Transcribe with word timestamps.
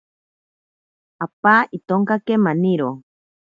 Apa 1.25 1.55
itonkake 1.77 2.35
maniro. 2.45 2.89